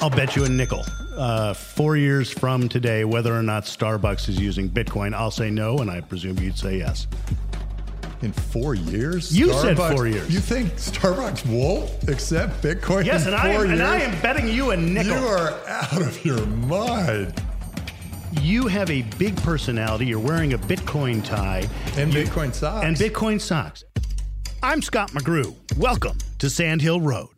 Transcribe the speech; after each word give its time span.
I'll 0.00 0.10
bet 0.10 0.36
you 0.36 0.44
a 0.44 0.48
nickel. 0.48 0.84
Uh, 1.16 1.52
four 1.52 1.96
years 1.96 2.30
from 2.30 2.68
today, 2.68 3.04
whether 3.04 3.34
or 3.36 3.42
not 3.42 3.64
Starbucks 3.64 4.28
is 4.28 4.38
using 4.38 4.70
Bitcoin, 4.70 5.12
I'll 5.12 5.32
say 5.32 5.50
no, 5.50 5.78
and 5.78 5.90
I 5.90 6.00
presume 6.00 6.38
you'd 6.38 6.56
say 6.56 6.78
yes. 6.78 7.08
In 8.22 8.32
four 8.32 8.74
years? 8.76 9.36
You 9.36 9.52
said 9.54 9.76
four 9.76 10.06
years. 10.06 10.32
You 10.32 10.38
think 10.40 10.72
Starbucks 10.74 11.46
won't 11.46 12.08
accept 12.08 12.62
Bitcoin 12.62 13.04
Yes, 13.04 13.26
and 13.26 13.34
I, 13.34 13.48
am, 13.50 13.70
and 13.70 13.82
I 13.82 13.96
am 13.98 14.20
betting 14.22 14.48
you 14.48 14.70
a 14.70 14.76
nickel. 14.76 15.14
You 15.18 15.26
are 15.26 15.50
out 15.66 16.00
of 16.02 16.24
your 16.24 16.44
mind. 16.46 17.34
You 18.40 18.66
have 18.68 18.90
a 18.90 19.02
big 19.18 19.36
personality. 19.38 20.06
You're 20.06 20.18
wearing 20.20 20.52
a 20.52 20.58
Bitcoin 20.58 21.24
tie 21.24 21.68
And 21.96 22.12
You- 22.14 22.24
Bitcoin 22.24 22.54
socks. 22.54 22.84
and 22.86 22.96
Bitcoin 22.96 23.40
socks. 23.40 23.84
I'm 24.62 24.82
Scott 24.82 25.10
McGrew. 25.12 25.54
Welcome 25.76 26.18
to 26.38 26.50
Sand 26.50 26.82
Hill 26.82 27.00
Road. 27.00 27.37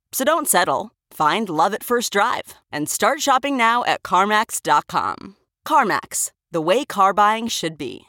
So 0.13 0.25
don't 0.25 0.47
settle. 0.47 0.91
Find 1.11 1.49
love 1.49 1.73
at 1.73 1.83
first 1.83 2.11
drive 2.13 2.53
and 2.71 2.89
start 2.89 3.21
shopping 3.21 3.55
now 3.57 3.83
at 3.85 4.03
CarMax.com. 4.03 5.37
CarMax, 5.65 6.31
the 6.51 6.61
way 6.61 6.85
car 6.85 7.13
buying 7.13 7.47
should 7.47 7.77
be. 7.77 8.07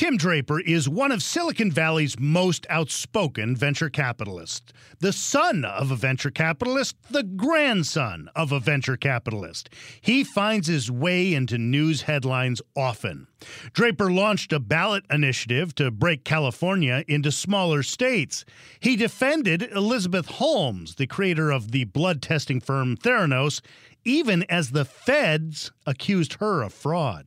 Tim 0.00 0.16
Draper 0.16 0.60
is 0.60 0.88
one 0.88 1.12
of 1.12 1.22
Silicon 1.22 1.70
Valley's 1.70 2.18
most 2.18 2.66
outspoken 2.70 3.54
venture 3.54 3.90
capitalists. 3.90 4.72
The 5.00 5.12
son 5.12 5.62
of 5.62 5.90
a 5.90 5.94
venture 5.94 6.30
capitalist, 6.30 6.96
the 7.10 7.22
grandson 7.22 8.30
of 8.34 8.50
a 8.50 8.60
venture 8.60 8.96
capitalist. 8.96 9.68
He 10.00 10.24
finds 10.24 10.68
his 10.68 10.90
way 10.90 11.34
into 11.34 11.58
news 11.58 12.00
headlines 12.00 12.62
often. 12.74 13.26
Draper 13.74 14.10
launched 14.10 14.54
a 14.54 14.58
ballot 14.58 15.04
initiative 15.10 15.74
to 15.74 15.90
break 15.90 16.24
California 16.24 17.04
into 17.06 17.30
smaller 17.30 17.82
states. 17.82 18.46
He 18.80 18.96
defended 18.96 19.64
Elizabeth 19.64 20.28
Holmes, 20.28 20.94
the 20.94 21.06
creator 21.06 21.50
of 21.50 21.72
the 21.72 21.84
blood 21.84 22.22
testing 22.22 22.62
firm 22.62 22.96
Theranos, 22.96 23.60
even 24.06 24.44
as 24.44 24.70
the 24.70 24.86
feds 24.86 25.72
accused 25.84 26.38
her 26.40 26.62
of 26.62 26.72
fraud. 26.72 27.26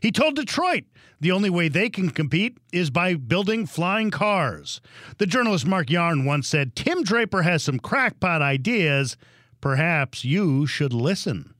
He 0.00 0.10
told 0.10 0.36
Detroit 0.36 0.84
the 1.20 1.32
only 1.32 1.50
way 1.50 1.68
they 1.68 1.90
can 1.90 2.10
compete 2.10 2.58
is 2.72 2.90
by 2.90 3.14
building 3.14 3.66
flying 3.66 4.10
cars. 4.10 4.80
The 5.18 5.26
journalist 5.26 5.66
Mark 5.66 5.90
Yarn 5.90 6.24
once 6.24 6.48
said 6.48 6.76
Tim 6.76 7.02
Draper 7.02 7.42
has 7.42 7.62
some 7.62 7.78
crackpot 7.78 8.40
ideas. 8.40 9.16
Perhaps 9.60 10.24
you 10.24 10.66
should 10.66 10.92
listen. 10.92 11.54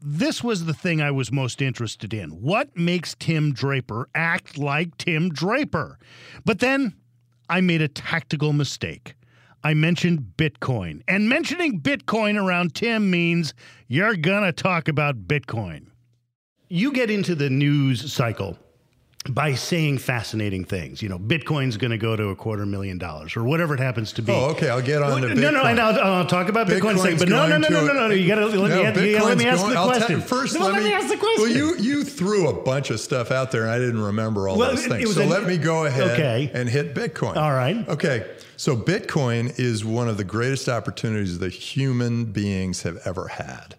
This 0.00 0.42
was 0.44 0.64
the 0.64 0.74
thing 0.74 1.00
I 1.00 1.10
was 1.10 1.32
most 1.32 1.62
interested 1.62 2.12
in. 2.12 2.30
What 2.42 2.76
makes 2.76 3.14
Tim 3.14 3.52
Draper 3.52 4.08
act 4.14 4.58
like 4.58 4.96
Tim 4.98 5.30
Draper? 5.30 5.98
But 6.44 6.58
then 6.58 6.94
I 7.48 7.60
made 7.60 7.82
a 7.82 7.88
tactical 7.88 8.52
mistake. 8.52 9.14
I 9.64 9.74
mentioned 9.74 10.34
Bitcoin. 10.36 11.02
And 11.08 11.28
mentioning 11.28 11.80
Bitcoin 11.80 12.40
around 12.40 12.74
Tim 12.74 13.10
means 13.10 13.54
you're 13.88 14.16
going 14.16 14.44
to 14.44 14.52
talk 14.52 14.86
about 14.86 15.26
Bitcoin 15.26 15.86
you 16.68 16.92
get 16.92 17.10
into 17.10 17.34
the 17.34 17.50
news 17.50 18.12
cycle 18.12 18.58
by 19.28 19.54
saying 19.54 19.98
fascinating 19.98 20.64
things. 20.64 21.02
You 21.02 21.08
know, 21.08 21.18
Bitcoin's 21.18 21.76
going 21.76 21.90
to 21.90 21.98
go 21.98 22.14
to 22.14 22.28
a 22.28 22.36
quarter 22.36 22.64
million 22.64 22.96
dollars 22.96 23.36
or 23.36 23.42
whatever 23.42 23.74
it 23.74 23.80
happens 23.80 24.12
to 24.12 24.22
be. 24.22 24.30
Oh, 24.32 24.50
okay. 24.50 24.68
I'll 24.68 24.80
get 24.80 25.02
on 25.02 25.20
to 25.22 25.34
No, 25.34 25.50
no, 25.50 25.64
and 25.64 25.80
I'll, 25.80 25.98
I'll 26.00 26.26
talk 26.26 26.48
about 26.48 26.68
Bitcoin 26.68 26.92
in. 26.92 26.96
Bitcoin's 26.98 27.18
But 27.18 27.28
no, 27.28 27.48
no, 27.48 27.58
no, 27.58 27.68
no, 27.68 27.86
no, 27.86 27.92
no. 28.08 28.14
You 28.14 28.28
got 28.28 28.36
to 28.36 28.46
let, 28.46 28.54
No, 28.70 28.76
me, 29.00 29.10
you 29.10 29.18
let 29.24 29.36
me 29.36 29.44
Bitcoin's 29.44 29.46
ask 29.46 29.62
going- 29.62 29.74
the 29.74 29.82
question. 29.98 30.20
first, 30.20 30.54
no, 30.54 30.60
let, 30.66 30.74
let 30.74 30.82
me 30.84 30.92
ask 30.92 31.08
the 31.08 31.16
question. 31.16 31.42
Well, 31.42 31.50
you 31.50 31.76
you 31.78 32.04
threw 32.04 32.48
a 32.48 32.52
bunch 32.62 32.90
of 32.90 33.00
stuff 33.00 33.32
out 33.32 33.50
there, 33.50 33.62
and 33.62 33.70
I 33.72 33.78
didn't 33.78 34.00
remember 34.00 34.48
all 34.48 34.56
Well, 34.56 34.70
those 34.70 34.84
it- 34.86 34.90
things. 34.90 35.10
it 35.10 35.14
so 35.14 35.22
an- 35.22 35.28
let 35.28 35.44
me 35.44 35.58
go 35.58 35.86
ahead 35.86 36.12
Okay. 36.12 36.48
and 36.54 36.68
hit 36.68 36.94
Bitcoin. 36.94 37.36
All 37.36 37.52
right. 37.52 37.86
Okay. 37.88 38.26
So 38.56 38.76
Bitcoin 38.76 39.58
is 39.58 39.84
one 39.84 40.08
of 40.08 40.18
the 40.18 40.24
greatest 40.24 40.68
opportunities 40.68 41.40
that 41.40 41.52
human 41.52 42.26
beings 42.26 42.82
have 42.82 42.98
ever 43.04 43.26
had. 43.28 43.74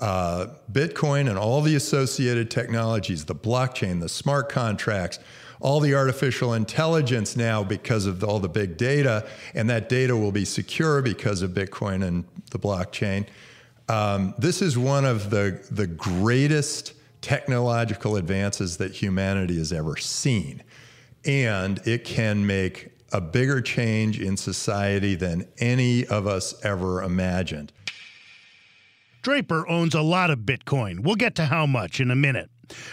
Uh, 0.00 0.46
Bitcoin 0.70 1.28
and 1.28 1.36
all 1.36 1.60
the 1.60 1.74
associated 1.74 2.50
technologies, 2.50 3.24
the 3.24 3.34
blockchain, 3.34 4.00
the 4.00 4.08
smart 4.08 4.48
contracts, 4.48 5.18
all 5.60 5.80
the 5.80 5.94
artificial 5.94 6.54
intelligence 6.54 7.36
now 7.36 7.64
because 7.64 8.06
of 8.06 8.22
all 8.22 8.38
the 8.38 8.48
big 8.48 8.76
data, 8.76 9.28
and 9.54 9.68
that 9.68 9.88
data 9.88 10.16
will 10.16 10.30
be 10.30 10.44
secure 10.44 11.02
because 11.02 11.42
of 11.42 11.50
Bitcoin 11.50 12.06
and 12.06 12.24
the 12.52 12.58
blockchain. 12.58 13.26
Um, 13.88 14.34
this 14.38 14.62
is 14.62 14.78
one 14.78 15.04
of 15.04 15.30
the, 15.30 15.66
the 15.70 15.86
greatest 15.86 16.92
technological 17.20 18.16
advances 18.16 18.76
that 18.76 18.92
humanity 18.92 19.58
has 19.58 19.72
ever 19.72 19.96
seen. 19.96 20.62
And 21.24 21.80
it 21.86 22.04
can 22.04 22.46
make 22.46 22.90
a 23.12 23.20
bigger 23.20 23.60
change 23.60 24.20
in 24.20 24.36
society 24.36 25.14
than 25.14 25.48
any 25.58 26.06
of 26.06 26.26
us 26.26 26.54
ever 26.64 27.02
imagined. 27.02 27.72
Draper 29.28 29.68
owns 29.68 29.94
a 29.94 30.00
lot 30.00 30.30
of 30.30 30.38
Bitcoin. 30.38 31.00
We'll 31.00 31.14
get 31.14 31.34
to 31.34 31.44
how 31.44 31.66
much 31.66 32.00
in 32.00 32.10
a 32.10 32.16
minute. 32.16 32.48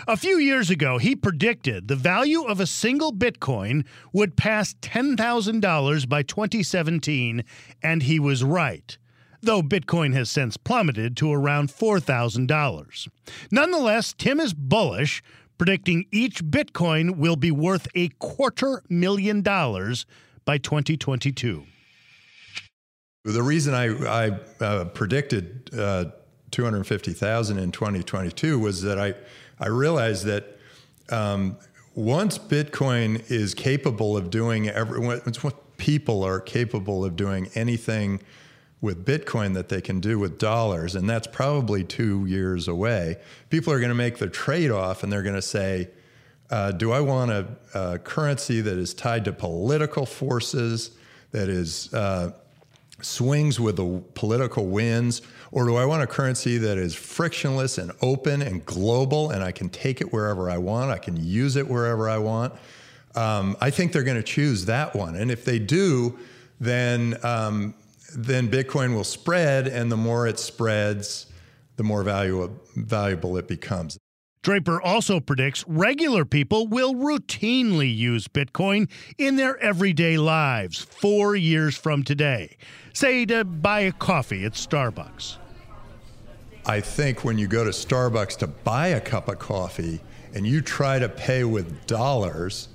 A 0.06 0.18
few 0.18 0.38
years 0.38 0.70
ago, 0.70 0.98
he 0.98 1.16
predicted 1.16 1.88
the 1.88 1.96
value 1.96 2.44
of 2.44 2.60
a 2.60 2.68
single 2.68 3.14
Bitcoin 3.14 3.86
would 4.12 4.36
pass 4.36 4.74
$10,000 4.82 6.10
by 6.10 6.24
2017, 6.24 7.46
and 7.82 8.04
he 8.04 8.20
was 8.20 8.44
right. 8.44 8.98
Though 9.42 9.62
Bitcoin 9.62 10.14
has 10.14 10.30
since 10.30 10.58
plummeted 10.58 11.16
to 11.16 11.32
around 11.32 11.70
$4,000. 11.70 13.08
Nonetheless, 13.50 14.14
Tim 14.18 14.42
is 14.42 14.54
bullish, 14.54 15.24
predicting 15.58 16.04
each 16.12 16.44
Bitcoin 16.44 17.16
will 17.16 17.38
be 17.38 17.50
worth 17.50 17.88
a 17.96 18.10
quarter 18.20 18.84
million 18.90 19.42
dollars 19.42 20.06
by 20.44 20.58
2022. 20.58 21.64
The 23.24 23.42
reason 23.42 23.74
I, 23.74 23.86
I 24.28 24.40
uh, 24.60 24.86
predicted 24.86 25.70
uh, 25.74 26.06
250,000 26.56 27.58
in 27.58 27.70
2022 27.70 28.58
was 28.58 28.82
that 28.82 28.98
I, 28.98 29.14
I 29.60 29.68
realized 29.68 30.24
that 30.24 30.58
um, 31.10 31.58
once 31.96 32.38
Bitcoin 32.38 33.30
is 33.30 33.54
capable 33.54 34.16
of 34.16 34.30
doing 34.30 34.70
every, 34.70 35.00
once 35.00 35.44
what 35.44 35.76
people 35.76 36.24
are 36.24 36.40
capable 36.40 37.04
of 37.04 37.18
doing 37.18 37.50
anything 37.56 38.22
with 38.80 39.06
Bitcoin 39.06 39.54
that 39.56 39.68
they 39.68 39.82
can 39.82 40.00
do 40.00 40.18
with 40.18 40.38
dollars, 40.38 40.96
and 40.96 41.10
that's 41.10 41.28
probably 41.28 41.84
two 41.84 42.26
years 42.26 42.70
away, 42.70 43.18
people 43.50 43.74
are 43.74 43.80
going 43.80 43.90
to 43.90 43.94
make 43.94 44.18
the 44.18 44.30
trade 44.30 44.72
off 44.72 45.04
and 45.04 45.12
they're 45.12 45.24
going 45.24 45.36
to 45.36 45.42
say, 45.42 45.90
uh, 46.52 46.72
do 46.72 46.94
I 46.94 47.02
want 47.02 47.32
a, 47.32 47.48
a 47.74 48.00
currency 48.00 48.62
that 48.62 48.78
is 48.78 48.94
tied 48.94 49.26
to 49.26 49.34
political 49.34 50.06
forces, 50.06 50.92
that 51.32 51.50
is 51.50 51.94
uh, 51.94 52.32
swings 53.02 53.60
with 53.60 53.76
the 53.76 54.02
political 54.14 54.68
winds, 54.68 55.22
or 55.56 55.66
do 55.66 55.78
I 55.78 55.86
want 55.86 56.04
a 56.04 56.08
currency 56.08 56.58
that 56.58 56.78
is 56.78 56.94
frictionless 56.94 57.78
and 57.78 57.94
open 58.02 58.42
and 58.42 58.66
global, 58.66 59.32
and 59.32 59.42
I 59.42 59.54
can 59.54 59.70
take 59.70 60.02
it 60.02 60.12
wherever 60.12 60.50
I 60.50 60.58
want, 60.58 60.92
I 60.92 60.98
can 60.98 61.16
use 61.16 61.56
it 61.56 61.66
wherever 61.66 62.10
I 62.10 62.18
want? 62.18 62.54
Um, 63.16 63.56
I 63.62 63.70
think 63.70 63.94
they're 63.94 64.04
going 64.04 64.18
to 64.18 64.24
choose 64.24 64.66
that 64.66 64.94
one, 64.94 65.16
and 65.16 65.32
if 65.32 65.46
they 65.46 65.58
do, 65.58 66.20
then 66.60 67.18
um, 67.24 67.74
then 68.18 68.50
Bitcoin 68.52 68.94
will 68.94 69.06
spread, 69.06 69.68
and 69.68 69.90
the 69.90 69.96
more 69.96 70.28
it 70.28 70.40
spreads, 70.40 71.28
the 71.78 71.84
more 71.84 72.04
valuable 72.04 72.60
valuable 72.76 73.38
it 73.38 73.48
becomes. 73.48 73.98
Draper 74.44 74.82
also 74.82 75.22
predicts 75.22 75.64
regular 75.70 76.26
people 76.26 76.68
will 76.68 76.94
routinely 76.94 77.96
use 77.96 78.28
Bitcoin 78.28 78.90
in 79.18 79.38
their 79.38 79.58
everyday 79.60 80.18
lives 80.18 80.82
four 80.82 81.34
years 81.38 81.78
from 81.78 82.04
today, 82.04 82.58
say 82.92 83.26
to 83.28 83.46
buy 83.46 83.80
a 83.80 83.94
coffee 83.94 84.44
at 84.44 84.52
Starbucks. 84.52 85.38
I 86.66 86.82
think 86.82 87.24
when 87.24 87.38
you 87.38 87.48
go 87.48 87.64
to 87.64 87.70
Starbucks 87.70 88.38
to 88.38 88.48
buy 88.48 88.88
a 88.88 89.02
cup 89.02 89.28
of 89.28 89.40
coffee 89.40 90.00
and 90.34 90.48
you 90.48 90.62
try 90.62 91.00
to 91.00 91.08
pay 91.08 91.44
with 91.44 91.86
dollars, 91.86 92.70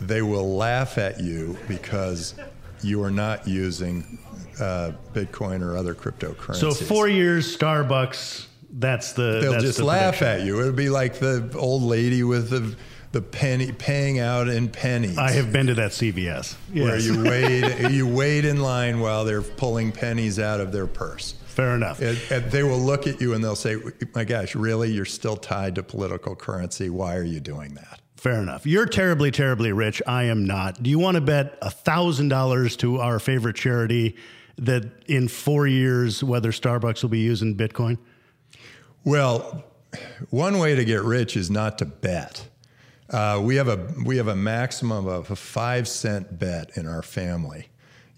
they 0.00 0.22
will 0.22 0.56
laugh 0.56 0.98
at 0.98 1.20
you 1.20 1.56
because 1.66 2.34
you 2.82 3.02
are 3.02 3.10
not 3.10 3.48
using 3.48 4.18
uh, 4.60 4.92
Bitcoin 5.14 5.62
or 5.62 5.76
other 5.76 5.94
cryptocurrencies. 5.94 6.56
So, 6.56 6.72
four 6.72 7.08
years, 7.08 7.56
Starbucks 7.56 8.46
that's 8.70 9.12
the. 9.12 9.40
They'll 9.40 9.52
that's 9.52 9.64
just 9.64 9.78
the 9.78 9.84
laugh 9.84 10.18
prediction. 10.18 10.40
at 10.42 10.46
you. 10.46 10.60
It'll 10.60 10.72
be 10.72 10.90
like 10.90 11.14
the 11.14 11.50
old 11.56 11.82
lady 11.82 12.22
with 12.22 12.50
the 12.50 12.76
the 13.12 13.22
penny 13.22 13.72
paying 13.72 14.18
out 14.18 14.48
in 14.48 14.68
pennies. 14.68 15.16
I 15.16 15.30
have 15.32 15.50
been 15.52 15.68
to 15.68 15.74
that 15.74 15.92
CVS. 15.92 16.54
where 16.74 16.98
you 16.98 17.22
wait 17.22 17.90
you 17.90 18.06
wait 18.06 18.44
in 18.44 18.60
line 18.60 19.00
while 19.00 19.24
they're 19.24 19.42
pulling 19.42 19.92
pennies 19.92 20.38
out 20.38 20.60
of 20.60 20.72
their 20.72 20.86
purse. 20.86 21.34
Fair 21.58 21.74
enough. 21.74 22.00
And, 22.00 22.16
and 22.30 22.52
they 22.52 22.62
will 22.62 22.78
look 22.78 23.08
at 23.08 23.20
you 23.20 23.34
and 23.34 23.42
they'll 23.42 23.56
say, 23.56 23.76
"My 24.14 24.22
gosh, 24.22 24.54
really? 24.54 24.92
You're 24.92 25.04
still 25.04 25.36
tied 25.36 25.74
to 25.74 25.82
political 25.82 26.36
currency? 26.36 26.88
Why 26.88 27.16
are 27.16 27.24
you 27.24 27.40
doing 27.40 27.74
that?" 27.74 28.00
Fair 28.16 28.40
enough. 28.40 28.64
You're 28.64 28.86
terribly, 28.86 29.32
terribly 29.32 29.72
rich. 29.72 30.00
I 30.06 30.22
am 30.22 30.46
not. 30.46 30.80
Do 30.80 30.88
you 30.88 31.00
want 31.00 31.16
to 31.16 31.20
bet 31.20 31.60
thousand 31.60 32.28
dollars 32.28 32.76
to 32.76 33.00
our 33.00 33.18
favorite 33.18 33.56
charity 33.56 34.14
that 34.56 34.84
in 35.08 35.26
four 35.26 35.66
years, 35.66 36.22
whether 36.22 36.52
Starbucks 36.52 37.02
will 37.02 37.10
be 37.10 37.18
using 37.18 37.56
Bitcoin? 37.56 37.98
Well, 39.02 39.64
one 40.30 40.60
way 40.60 40.76
to 40.76 40.84
get 40.84 41.02
rich 41.02 41.36
is 41.36 41.50
not 41.50 41.78
to 41.78 41.86
bet. 41.86 42.48
Uh, 43.10 43.40
we 43.42 43.56
have 43.56 43.66
a 43.66 43.92
we 44.04 44.18
have 44.18 44.28
a 44.28 44.36
maximum 44.36 45.08
of 45.08 45.28
a 45.32 45.36
five 45.36 45.88
cent 45.88 46.38
bet 46.38 46.76
in 46.76 46.86
our 46.86 47.02
family. 47.02 47.66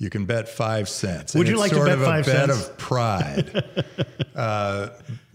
You 0.00 0.08
can 0.08 0.24
bet 0.24 0.48
five 0.48 0.88
cents. 0.88 1.34
Would 1.34 1.46
And 1.46 1.54
you 1.54 1.60
like 1.60 1.70
to 1.70 1.76
sort 1.76 1.88
bet 1.88 1.98
of 1.98 2.04
five 2.04 2.26
a 2.26 2.30
bet 2.30 2.50
of 2.50 2.78
pride, 2.78 3.86
uh, 4.34 4.88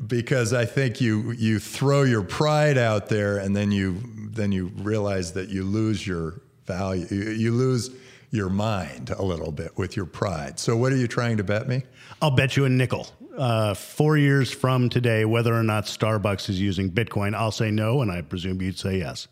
because 0.08 0.54
I 0.54 0.66
think 0.66 1.00
you 1.00 1.34
you 1.34 1.60
throw 1.60 2.02
your 2.02 2.24
pride 2.24 2.78
out 2.78 3.08
there, 3.08 3.38
and 3.38 3.56
then 3.56 3.72
you 3.72 4.02
then 4.16 4.52
you 4.52 4.72
realize 4.78 5.34
that 5.34 5.50
you 5.50 5.64
lose 5.64 6.06
your 6.06 6.42
value. 6.66 7.06
You, 7.12 7.30
you 7.30 7.52
lose 7.52 7.92
your 8.32 8.50
mind 8.50 9.12
a 9.12 9.22
little 9.24 9.52
bit 9.52 9.78
with 9.78 9.96
your 9.96 10.08
pride. 10.08 10.60
So, 10.60 10.76
what 10.76 10.92
are 10.92 10.98
you 10.98 11.08
trying 11.08 11.38
to 11.38 11.44
bet 11.44 11.68
me? 11.68 11.84
I'll 12.20 12.32
bet 12.32 12.58
you 12.58 12.66
a 12.66 12.70
nickel. 12.70 13.08
Uh, 13.38 13.76
four 13.76 14.18
years 14.18 14.52
from 14.52 14.90
today, 14.90 15.26
whether 15.26 15.54
or 15.54 15.64
not 15.64 15.86
Starbucks 15.86 16.50
is 16.50 16.60
using 16.60 16.90
Bitcoin, 16.90 17.36
I'll 17.36 17.52
say 17.52 17.70
no, 17.70 18.02
and 18.02 18.12
I 18.12 18.22
presume 18.22 18.62
you'd 18.64 18.80
say 18.80 18.98
yes. 18.98 19.28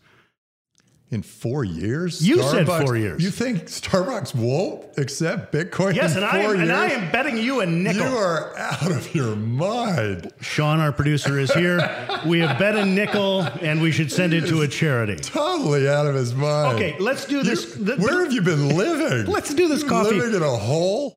In 1.14 1.22
four 1.22 1.62
years? 1.62 2.26
You 2.26 2.42
said 2.42 2.66
four 2.66 2.96
years. 2.96 3.22
You 3.22 3.30
think 3.30 3.66
Starbucks 3.66 4.34
won't 4.34 4.98
accept 4.98 5.52
Bitcoin 5.52 5.94
Yes, 5.94 6.16
in 6.16 6.24
and 6.24 6.30
four 6.32 6.40
I, 6.40 6.42
am, 6.42 6.56
years? 6.56 6.68
and 6.68 6.72
I 6.72 6.86
am 6.88 7.12
betting 7.12 7.38
you 7.38 7.60
a 7.60 7.66
nickel. 7.66 8.10
You 8.10 8.16
are 8.16 8.52
out 8.58 8.90
of 8.90 9.14
your 9.14 9.36
mind. 9.36 10.32
Sean, 10.40 10.80
our 10.80 10.90
producer, 10.90 11.38
is 11.38 11.52
here. 11.54 11.78
we 12.26 12.40
have 12.40 12.58
bet 12.58 12.74
a 12.74 12.84
nickel, 12.84 13.42
and 13.62 13.80
we 13.80 13.92
should 13.92 14.10
send 14.10 14.34
it 14.34 14.48
to 14.48 14.62
a 14.62 14.68
charity. 14.68 15.14
Totally 15.14 15.88
out 15.88 16.06
of 16.06 16.16
his 16.16 16.34
mind. 16.34 16.74
Okay, 16.74 16.96
let's 16.98 17.26
do 17.26 17.36
You- 17.36 17.42
this. 17.44 17.74
the- 17.76 17.94
where 17.96 18.16
the- 18.18 18.24
have 18.24 18.32
you 18.32 18.42
been 18.42 18.70
living? 18.76 19.32
Let's 19.32 19.54
do 19.54 19.68
this 19.68 19.82
You 19.82 19.88
coffee. 19.88 20.16
Living 20.16 20.34
in 20.34 20.42
a 20.42 20.56
hole? 20.56 21.16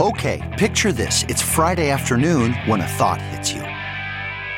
Okay, 0.00 0.42
picture 0.58 0.92
this. 0.92 1.24
It's 1.28 1.40
Friday 1.40 1.88
afternoon 1.90 2.52
when 2.66 2.80
a 2.80 2.88
thought 2.98 3.20
hits 3.22 3.52
you. 3.52 3.62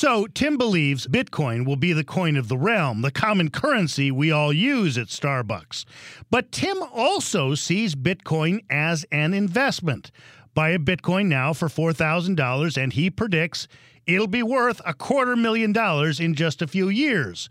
So, 0.00 0.26
Tim 0.28 0.56
believes 0.56 1.06
Bitcoin 1.06 1.66
will 1.66 1.76
be 1.76 1.92
the 1.92 2.04
coin 2.04 2.38
of 2.38 2.48
the 2.48 2.56
realm, 2.56 3.02
the 3.02 3.10
common 3.10 3.50
currency 3.50 4.10
we 4.10 4.32
all 4.32 4.50
use 4.50 4.96
at 4.96 5.08
Starbucks. 5.08 5.84
But 6.30 6.50
Tim 6.52 6.82
also 6.82 7.54
sees 7.54 7.94
Bitcoin 7.94 8.64
as 8.70 9.04
an 9.12 9.34
investment. 9.34 10.10
Buy 10.54 10.70
a 10.70 10.78
Bitcoin 10.78 11.26
now 11.26 11.52
for 11.52 11.68
$4,000, 11.68 12.82
and 12.82 12.94
he 12.94 13.10
predicts 13.10 13.68
it'll 14.06 14.26
be 14.26 14.42
worth 14.42 14.80
a 14.86 14.94
quarter 14.94 15.36
million 15.36 15.70
dollars 15.70 16.18
in 16.18 16.34
just 16.34 16.62
a 16.62 16.66
few 16.66 16.88
years. 16.88 17.50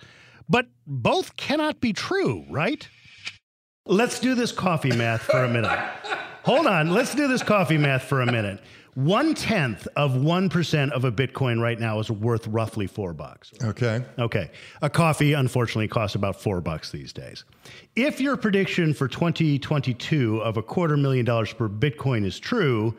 But 0.49 0.69
both 0.87 1.37
cannot 1.37 1.79
be 1.79 1.93
true, 1.93 2.47
right? 2.49 2.89
Let's 3.85 4.19
do 4.19 4.33
this 4.33 4.51
coffee 4.51 4.95
math 4.95 5.21
for 5.21 5.43
a 5.43 5.47
minute. 5.47 5.79
Hold 6.45 6.65
on. 6.65 6.89
Let's 6.89 7.13
do 7.13 7.27
this 7.27 7.43
coffee 7.43 7.77
math 7.77 8.05
for 8.05 8.21
a 8.21 8.25
minute. 8.25 8.59
One 8.95 9.33
tenth 9.33 9.87
of 9.95 10.11
1% 10.13 10.91
of 10.91 11.05
a 11.05 11.11
Bitcoin 11.11 11.61
right 11.61 11.79
now 11.79 11.99
is 11.99 12.09
worth 12.09 12.47
roughly 12.47 12.87
four 12.87 13.13
bucks. 13.13 13.51
Okay. 13.63 14.03
Okay. 14.17 14.51
A 14.81 14.89
coffee, 14.89 15.33
unfortunately, 15.33 15.87
costs 15.87 16.15
about 16.15 16.41
four 16.41 16.59
bucks 16.61 16.91
these 16.91 17.13
days. 17.13 17.43
If 17.95 18.19
your 18.19 18.35
prediction 18.35 18.93
for 18.93 19.07
2022 19.07 20.39
of 20.41 20.57
a 20.57 20.63
quarter 20.63 20.97
million 20.97 21.25
dollars 21.25 21.53
per 21.53 21.69
Bitcoin 21.69 22.25
is 22.25 22.39
true, 22.39 22.95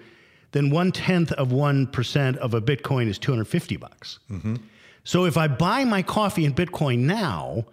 then 0.52 0.70
one 0.70 0.92
tenth 0.92 1.32
of 1.32 1.48
1% 1.48 2.36
of 2.36 2.54
a 2.54 2.60
Bitcoin 2.60 3.08
is 3.08 3.18
250 3.18 3.76
bucks. 3.76 4.18
Mm-hmm. 4.30 4.56
So 5.04 5.24
if 5.24 5.36
I 5.36 5.48
buy 5.48 5.84
my 5.84 6.02
coffee 6.02 6.44
in 6.44 6.54
Bitcoin 6.54 7.00
now, 7.00 7.66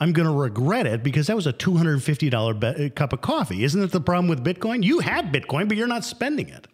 I'm 0.00 0.12
going 0.12 0.26
to 0.26 0.34
regret 0.34 0.86
it 0.86 1.02
because 1.02 1.26
that 1.26 1.36
was 1.36 1.46
a 1.46 1.52
$250 1.52 2.76
be- 2.76 2.90
cup 2.90 3.12
of 3.12 3.20
coffee. 3.20 3.64
Isn't 3.64 3.80
that 3.80 3.92
the 3.92 4.00
problem 4.00 4.28
with 4.28 4.44
Bitcoin? 4.44 4.84
You 4.84 5.00
have 5.00 5.26
Bitcoin, 5.26 5.68
but 5.68 5.76
you're 5.76 5.88
not 5.88 6.04
spending 6.04 6.48
it. 6.48 6.66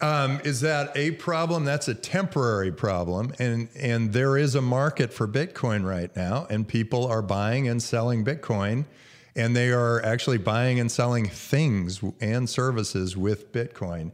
Um, 0.00 0.40
is 0.44 0.60
that 0.60 0.96
a 0.96 1.12
problem? 1.12 1.64
That's 1.64 1.88
a 1.88 1.94
temporary 1.94 2.70
problem, 2.70 3.32
and 3.40 3.68
and 3.74 4.12
there 4.12 4.36
is 4.36 4.54
a 4.54 4.62
market 4.62 5.12
for 5.12 5.26
Bitcoin 5.26 5.84
right 5.84 6.14
now, 6.14 6.46
and 6.48 6.68
people 6.68 7.06
are 7.06 7.22
buying 7.22 7.66
and 7.66 7.82
selling 7.82 8.24
Bitcoin, 8.24 8.84
and 9.34 9.56
they 9.56 9.70
are 9.70 10.04
actually 10.04 10.38
buying 10.38 10.78
and 10.78 10.90
selling 10.90 11.28
things 11.28 12.00
and 12.20 12.48
services 12.48 13.16
with 13.16 13.52
Bitcoin. 13.52 14.12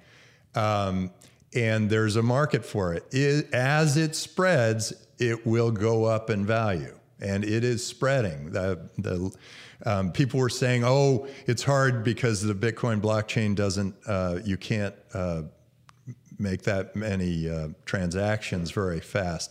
Um, 0.55 1.11
and 1.55 1.91
there's 1.91 2.17
a 2.17 2.23
market 2.23 2.65
for 2.65 2.95
it. 2.95 3.05
it. 3.13 3.53
As 3.53 3.97
it 3.97 4.17
spreads, 4.17 4.93
it 5.19 5.47
will 5.47 5.71
go 5.71 6.05
up 6.05 6.31
in 6.31 6.47
value, 6.47 6.99
and 7.21 7.45
it 7.45 7.63
is 7.63 7.87
spreading. 7.87 8.53
The, 8.53 8.89
the 8.97 9.31
um, 9.85 10.13
people 10.13 10.41
were 10.41 10.49
saying, 10.49 10.83
"Oh, 10.83 11.27
it's 11.47 11.63
hard 11.63 12.05
because 12.05 12.41
the 12.41 12.55
Bitcoin 12.55 13.03
blockchain 13.03 13.55
doesn't. 13.55 13.95
Uh, 14.07 14.39
you 14.45 14.57
can't 14.57 14.95
uh, 15.13 15.43
make 16.39 16.63
that 16.63 16.95
many 16.97 17.49
uh, 17.49 17.69
transactions 17.85 18.71
very 18.71 19.01
fast." 19.01 19.51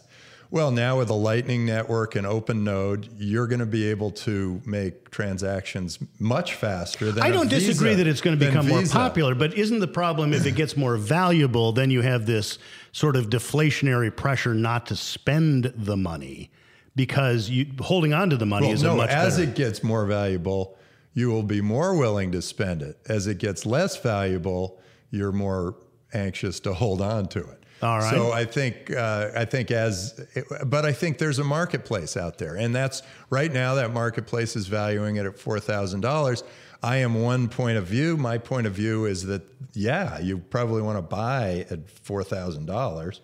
Well, 0.53 0.69
now 0.69 0.99
with 0.99 1.07
the 1.07 1.15
Lightning 1.15 1.65
Network 1.65 2.15
and 2.15 2.27
OpenNode, 2.27 3.09
you're 3.17 3.47
going 3.47 3.61
to 3.61 3.65
be 3.65 3.89
able 3.89 4.11
to 4.11 4.61
make 4.67 5.09
transactions 5.09 5.97
much 6.19 6.53
faster 6.53 7.11
than. 7.11 7.23
I 7.23 7.31
don't 7.31 7.49
Visa, 7.49 7.65
disagree 7.65 7.95
that 7.95 8.05
it's 8.05 8.21
going 8.21 8.37
to 8.37 8.45
become 8.45 8.67
more 8.67 8.83
popular, 8.83 9.33
but 9.33 9.55
isn't 9.55 9.79
the 9.79 9.87
problem 9.87 10.31
if 10.31 10.45
it 10.45 10.51
gets 10.55 10.77
more 10.77 10.95
valuable, 10.95 11.71
then 11.71 11.89
you 11.89 12.01
have 12.01 12.27
this 12.27 12.59
sort 12.91 13.15
of 13.15 13.31
deflationary 13.31 14.15
pressure 14.15 14.53
not 14.53 14.85
to 14.85 14.95
spend 14.95 15.73
the 15.75 15.97
money 15.97 16.51
because 16.95 17.49
you 17.49 17.65
holding 17.79 18.13
on 18.13 18.29
to 18.29 18.37
the 18.37 18.45
money 18.45 18.67
Well, 18.67 18.75
is 18.75 18.83
no, 18.83 18.93
a 18.93 18.97
much 18.97 19.09
as 19.09 19.37
better. 19.37 19.49
it 19.49 19.55
gets 19.55 19.83
more 19.83 20.05
valuable, 20.05 20.77
you 21.15 21.31
will 21.31 21.41
be 21.41 21.61
more 21.61 21.95
willing 21.97 22.31
to 22.31 22.43
spend 22.43 22.83
it. 22.83 22.99
As 23.07 23.25
it 23.25 23.39
gets 23.39 23.65
less 23.65 23.97
valuable, 23.97 24.79
you're 25.09 25.31
more 25.31 25.77
anxious 26.13 26.59
to 26.61 26.73
hold 26.73 27.01
on 27.01 27.27
to 27.29 27.39
it. 27.39 27.63
All 27.81 27.99
right. 27.99 28.13
So 28.13 28.31
I 28.31 28.45
think 28.45 28.91
uh, 28.95 29.31
I 29.35 29.45
think 29.45 29.69
as, 29.71 30.25
but 30.65 30.85
I 30.85 30.93
think 30.93 31.17
there's 31.17 31.39
a 31.39 31.43
marketplace 31.43 32.15
out 32.15 32.37
there, 32.37 32.55
and 32.55 32.73
that's 32.73 33.03
right 33.29 33.51
now 33.51 33.75
that 33.75 33.91
marketplace 33.91 34.55
is 34.55 34.67
valuing 34.67 35.17
it 35.17 35.25
at 35.25 35.37
four 35.37 35.59
thousand 35.59 36.01
dollars. 36.01 36.43
I 36.81 36.97
am 36.97 37.21
one 37.21 37.49
point 37.49 37.77
of 37.77 37.85
view. 37.85 38.15
My 38.17 38.37
point 38.37 38.67
of 38.67 38.73
view 38.73 39.05
is 39.05 39.25
that 39.25 39.41
yeah, 39.73 40.19
you 40.19 40.37
probably 40.37 40.81
want 40.81 40.97
to 40.97 41.01
buy 41.01 41.65
at 41.69 41.89
four 41.89 42.23
thousand 42.23 42.67
dollars 42.67 43.21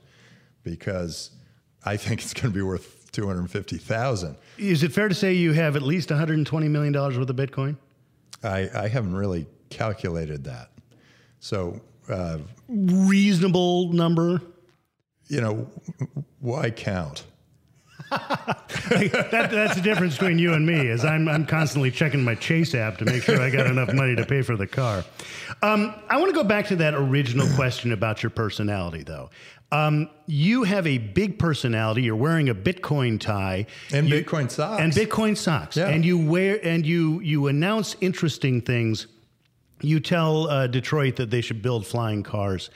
because 0.63 1.31
I 1.85 1.95
think 1.95 2.21
it's 2.21 2.33
going 2.33 2.51
to 2.51 2.55
be 2.55 2.61
worth 2.61 3.11
two 3.11 3.27
hundred 3.27 3.49
fifty 3.49 3.77
thousand. 3.77 4.35
Is 4.57 4.83
it 4.83 4.91
fair 4.91 5.07
to 5.07 5.15
say 5.15 5.33
you 5.33 5.53
have 5.53 5.77
at 5.77 5.81
least 5.81 6.09
120 6.09 6.67
million 6.67 6.91
dollars 6.91 7.17
worth 7.17 7.29
of 7.29 7.35
Bitcoin? 7.35 7.77
I, 8.43 8.69
I 8.73 8.87
haven't 8.87 9.15
really 9.15 9.47
calculated 9.69 10.43
that. 10.45 10.69
So, 11.39 11.79
uh, 12.09 12.37
Reasonable 12.67 13.93
number. 13.93 14.41
you 15.27 15.41
know, 15.41 15.67
why 16.39 16.69
count? 16.71 17.23
that, 18.09 19.49
that's 19.51 19.75
the 19.75 19.81
difference 19.81 20.15
between 20.17 20.39
you 20.39 20.53
and 20.53 20.65
me 20.65 20.87
is 20.87 21.05
I'm, 21.05 21.27
I'm 21.27 21.45
constantly 21.45 21.91
checking 21.91 22.23
my 22.23 22.33
chase 22.35 22.73
app 22.73 22.97
to 22.99 23.05
make 23.05 23.21
sure 23.23 23.39
i 23.39 23.49
got 23.51 23.67
enough 23.67 23.93
money 23.93 24.15
to 24.15 24.25
pay 24.25 24.41
for 24.41 24.55
the 24.57 24.65
car 24.65 25.03
um, 25.61 25.93
i 26.09 26.17
want 26.17 26.29
to 26.29 26.35
go 26.35 26.43
back 26.43 26.67
to 26.67 26.75
that 26.77 26.95
original 26.95 27.47
question 27.55 27.91
about 27.91 28.23
your 28.23 28.29
personality 28.31 29.03
though 29.03 29.29
um, 29.71 30.09
you 30.25 30.63
have 30.63 30.87
a 30.87 30.97
big 30.97 31.37
personality 31.37 32.01
you're 32.01 32.15
wearing 32.15 32.49
a 32.49 32.55
bitcoin 32.55 33.19
tie 33.19 33.67
And 33.93 34.09
You- 34.09 34.23
Bitcoin 34.23 34.49
socks. 34.49 34.81
and 34.81 34.91
bitcoin 34.91 35.37
socks 35.37 35.77
Yeah. 35.77 35.89
and 35.89 36.03
you 36.03 36.17
wear 36.17 36.59
and 36.65 36.85
you 36.87 37.19
you 37.19 37.45
announce 37.47 37.95
interesting 38.01 38.61
things 38.61 39.05
you 39.81 39.99
tell 39.99 40.49
uh, 40.49 40.67
detroit 40.67 41.15
that 41.17 41.29
they 41.29 41.41
should 41.41 41.61
build 41.61 41.85
flying 41.85 42.23
cars 42.23 42.69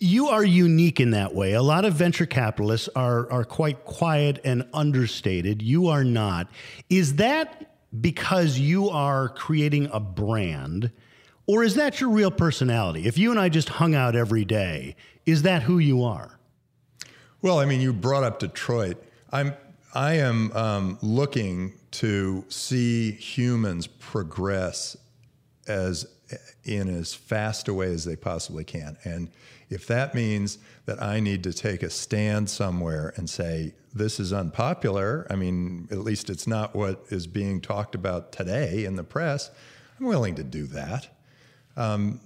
you 0.00 0.28
are 0.28 0.42
unique 0.42 0.98
in 0.98 1.10
that 1.10 1.34
way. 1.34 1.52
A 1.52 1.62
lot 1.62 1.84
of 1.84 1.92
venture 1.92 2.26
capitalists 2.26 2.88
are 2.96 3.30
are 3.30 3.44
quite 3.44 3.84
quiet 3.84 4.40
and 4.44 4.66
understated. 4.72 5.60
You 5.62 5.88
are 5.88 6.04
not. 6.04 6.48
Is 6.88 7.16
that 7.16 7.76
because 8.00 8.58
you 8.58 8.88
are 8.88 9.28
creating 9.28 9.90
a 9.92 10.00
brand 10.00 10.90
or 11.46 11.62
is 11.62 11.74
that 11.74 12.00
your 12.00 12.10
real 12.10 12.30
personality? 12.30 13.06
If 13.06 13.18
you 13.18 13.30
and 13.30 13.38
I 13.38 13.48
just 13.50 13.68
hung 13.68 13.94
out 13.94 14.16
every 14.16 14.44
day, 14.44 14.96
is 15.26 15.42
that 15.42 15.62
who 15.62 15.78
you 15.78 16.02
are? 16.04 16.38
Well, 17.42 17.58
I 17.58 17.66
mean, 17.66 17.80
you 17.80 17.92
brought 17.92 18.24
up 18.24 18.38
Detroit. 18.38 19.02
I'm 19.30 19.52
I 19.92 20.14
am 20.14 20.50
um, 20.52 20.98
looking 21.02 21.74
to 21.92 22.44
see 22.48 23.12
humans 23.12 23.86
progress 23.86 24.96
as 25.70 26.06
in 26.64 26.88
as 26.88 27.14
fast 27.14 27.68
a 27.68 27.74
way 27.74 27.92
as 27.92 28.04
they 28.04 28.16
possibly 28.16 28.64
can, 28.64 28.96
and 29.04 29.30
if 29.70 29.86
that 29.86 30.14
means 30.14 30.58
that 30.86 31.00
I 31.00 31.20
need 31.20 31.44
to 31.44 31.52
take 31.52 31.82
a 31.84 31.90
stand 31.90 32.50
somewhere 32.50 33.14
and 33.16 33.30
say 33.30 33.74
this 33.94 34.18
is 34.18 34.32
unpopular, 34.32 35.26
I 35.30 35.36
mean, 35.36 35.86
at 35.92 35.98
least 35.98 36.28
it's 36.28 36.46
not 36.46 36.74
what 36.74 37.04
is 37.10 37.28
being 37.28 37.60
talked 37.60 37.94
about 37.94 38.32
today 38.32 38.84
in 38.84 38.96
the 38.96 39.04
press. 39.04 39.50
I'm 39.98 40.06
willing 40.06 40.34
to 40.34 40.44
do 40.44 40.66
that 40.68 41.08
um, 41.76 42.20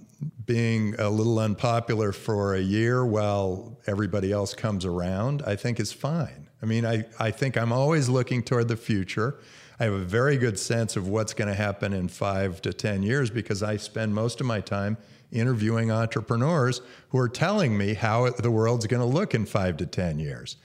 being 0.45 0.95
a 0.99 1.09
little 1.09 1.39
unpopular 1.39 2.11
for 2.11 2.55
a 2.55 2.61
year 2.61 3.05
while 3.05 3.77
everybody 3.87 4.31
else 4.31 4.53
comes 4.53 4.85
around, 4.85 5.43
I 5.45 5.55
think 5.55 5.79
is 5.79 5.91
fine. 5.91 6.49
I 6.61 6.65
mean, 6.65 6.85
I, 6.85 7.05
I 7.19 7.31
think 7.31 7.57
I'm 7.57 7.71
always 7.71 8.09
looking 8.09 8.43
toward 8.43 8.67
the 8.67 8.77
future. 8.77 9.39
I 9.79 9.83
have 9.83 9.93
a 9.93 9.99
very 9.99 10.37
good 10.37 10.57
sense 10.57 10.95
of 10.95 11.07
what's 11.07 11.33
going 11.33 11.49
to 11.49 11.55
happen 11.55 11.91
in 11.93 12.07
five 12.07 12.61
to 12.61 12.71
10 12.71 13.03
years 13.03 13.29
because 13.29 13.61
I 13.61 13.77
spend 13.77 14.13
most 14.13 14.39
of 14.39 14.47
my 14.47 14.61
time 14.61 14.97
interviewing 15.31 15.91
entrepreneurs 15.91 16.81
who 17.09 17.17
are 17.17 17.27
telling 17.27 17.77
me 17.77 17.93
how 17.93 18.29
the 18.29 18.51
world's 18.51 18.87
going 18.87 19.01
to 19.01 19.05
look 19.05 19.33
in 19.33 19.45
five 19.45 19.77
to 19.77 19.85
10 19.85 20.19
years. 20.19 20.55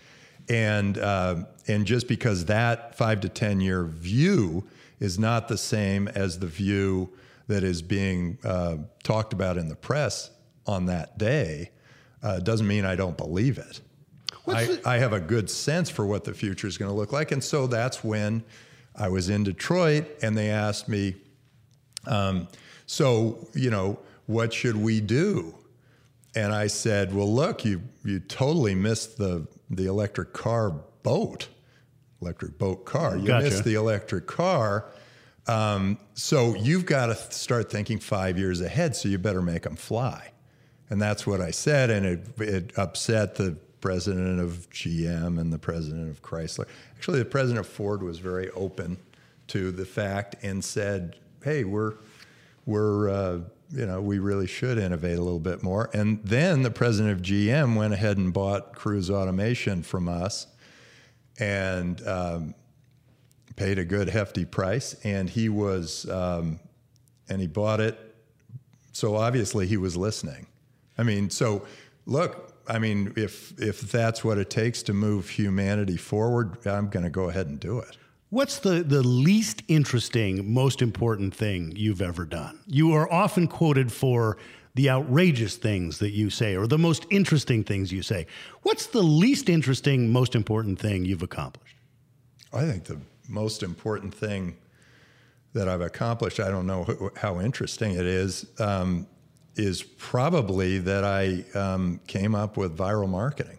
And, 0.49 0.97
uh, 0.99 1.45
and 1.67 1.87
just 1.87 2.07
because 2.09 2.45
that 2.47 2.97
five 2.97 3.21
to 3.21 3.29
10 3.29 3.61
year 3.61 3.85
view 3.85 4.65
is 5.01 5.19
not 5.19 5.49
the 5.49 5.59
same 5.59 6.09
as 6.09 6.39
the 6.39 6.47
view 6.47 7.11
that 7.49 7.65
is 7.65 7.83
being 7.83 8.39
uh, 8.45 8.77
talked 9.03 9.33
about 9.33 9.57
in 9.57 9.69
the 9.69 9.77
press 9.77 10.31
on 10.67 10.87
that 10.87 11.19
day 11.19 11.71
uh, 12.23 12.39
doesn't 12.39 12.67
mean 12.67 12.85
I 12.85 12.95
don't 12.95 13.17
believe 13.17 13.59
it. 13.59 13.81
I, 14.47 14.79
I 14.85 14.99
have 14.99 15.13
a 15.13 15.21
good 15.21 15.51
sense 15.51 15.91
for 15.91 16.07
what 16.07 16.25
the 16.25 16.35
future 16.35 16.67
is 16.67 16.79
going 16.79 16.91
to 16.91 16.97
look 16.97 17.13
like. 17.13 17.33
And 17.33 17.43
so 17.43 17.67
that's 17.67 18.05
when 18.05 18.45
I 18.95 19.09
was 19.09 19.29
in 19.29 19.45
Detroit 19.45 20.07
and 20.23 20.37
they 20.37 20.51
asked 20.51 20.89
me, 20.89 21.17
um, 22.07 22.49
so, 22.87 23.49
you 23.55 23.71
know, 23.71 23.99
what 24.27 24.53
should 24.53 24.77
we 24.77 25.01
do? 25.01 25.55
And 26.35 26.53
I 26.53 26.69
said, 26.69 27.15
well, 27.15 27.33
look, 27.33 27.65
you, 27.65 27.83
you 28.05 28.21
totally 28.21 28.75
missed 28.75 29.19
the, 29.19 29.47
the 29.69 29.87
electric 29.87 30.33
car 30.33 30.71
boat, 31.03 31.49
electric 32.21 32.59
boat 32.59 32.85
car. 32.85 33.17
You 33.17 33.27
Gotcha. 33.27 33.45
missed 33.45 33.65
the 33.65 33.75
electric 33.75 34.27
car. 34.27 34.87
Um, 35.47 35.99
so 36.15 36.55
you've 36.55 36.87
got 36.87 37.07
to 37.07 37.17
start 37.17 37.71
thinking 37.71 37.99
five 37.99 38.39
years 38.39 38.61
ahead. 38.61 38.95
So 38.95 39.09
you 39.09 39.19
better 39.19 39.43
make 39.43 39.63
them 39.63 39.77
fly. 39.77 40.33
And 40.89 41.01
that's 41.01 41.27
what 41.27 41.41
I 41.41 41.51
said. 41.51 41.91
And 41.91 42.07
it, 42.07 42.41
it 42.41 42.79
upset 42.79 43.37
the 43.37 43.57
president 43.81 44.41
of 44.41 44.69
GM 44.71 45.41
and 45.41 45.53
the 45.53 45.59
president 45.59 46.11
of 46.11 46.23
Chrysler. 46.23 46.67
Actually, 46.97 47.21
the 47.21 47.25
president 47.25 47.67
of 47.67 47.73
Ford 47.73 48.03
was 48.03 48.19
very 48.19 48.51
open 48.51 48.99
to 49.49 49.73
the 49.73 49.85
fact 49.85 50.37
and 50.43 50.65
said, 50.65 51.17
hey, 51.43 51.65
we're, 51.65 51.95
we're, 52.67 53.09
uh, 53.09 53.39
you 53.73 53.87
know, 53.87 54.01
we 54.01 54.19
really 54.19 54.47
should 54.47 54.79
innovate 54.79 55.19
a 55.19 55.23
little 55.23 55.41
bit 55.41 55.63
more. 55.63 55.91
And 55.93 56.23
then 56.25 56.63
the 56.63 56.71
president 56.71 57.13
of 57.13 57.23
GM 57.23 57.77
went 57.77 57.93
ahead 57.93 58.17
and 58.17 58.33
bought 58.33 58.75
Cruise 58.75 59.11
Automation 59.11 59.83
from 59.83 60.09
us 60.09 60.47
and 61.39 62.07
um, 62.07 62.55
paid 63.57 63.79
a 63.79 63.85
good 63.85 64.09
hefty 64.09 64.45
price. 64.45 64.95
And 65.05 65.29
he 65.29 65.49
was, 65.49 66.09
um, 66.09 66.61
and 67.29 67.41
he 67.41 67.47
bought 67.47 67.81
it. 67.81 67.99
So 68.93 69.17
obviously 69.17 69.67
he 69.67 69.77
was 69.77 69.97
listening. 69.97 70.47
I 70.99 71.03
mean, 71.03 71.31
so 71.31 71.67
look, 72.07 72.50
I 72.71 72.79
mean, 72.79 73.13
if 73.17 73.61
if 73.61 73.81
that's 73.81 74.23
what 74.23 74.39
it 74.39 74.49
takes 74.49 74.83
to 74.85 74.93
move 74.93 75.29
humanity 75.29 75.97
forward, 75.97 76.65
I'm 76.67 76.89
going 76.89 77.03
to 77.03 77.11
go 77.11 77.29
ahead 77.29 77.49
and 77.49 77.59
do 77.59 77.81
it. 77.81 77.97
What's 78.31 78.61
the, 78.61 78.85
the 78.85 79.03
least 79.03 79.65
interesting, 79.67 80.55
most 80.55 80.81
important 80.81 81.35
thing 81.35 81.73
you've 81.75 82.01
ever 82.01 82.25
done? 82.25 82.61
You 82.69 82.93
are 82.93 83.13
often 83.13 83.49
quoted 83.49 83.91
for 83.91 84.37
the 84.77 84.89
outrageous 84.89 85.57
things 85.57 85.99
that 85.99 86.11
you 86.11 86.31
say 86.31 86.55
or 86.55 86.69
the 86.69 86.79
most 86.79 87.07
interesting 87.11 87.65
things 87.65 87.91
you 87.91 88.03
say. 88.03 88.29
What's 88.63 88.87
the 88.87 89.03
least 89.03 89.49
interesting, 89.49 90.13
most 90.13 90.37
important 90.37 90.79
thing 90.79 91.05
you've 91.05 91.25
accomplished? 91.25 91.75
I 92.53 92.63
think 92.63 92.85
the 92.85 93.01
most 93.29 93.65
important 93.65 94.15
thing 94.15 94.57
that 95.53 95.69
I've 95.69 95.81
accomplished, 95.81 96.39
I 96.39 96.51
don't 96.51 96.69
know 96.69 96.85
wh- 96.85 97.19
how 97.19 97.41
interesting 97.41 97.95
it 97.95 98.07
is, 98.07 98.47
um, 98.61 99.09
is 99.57 99.83
probably 99.83 100.79
that 100.79 101.05
I 101.05 101.45
um, 101.59 102.01
came 102.07 102.35
up 102.35 102.57
with 102.57 102.77
viral 102.77 103.09
marketing. 103.09 103.59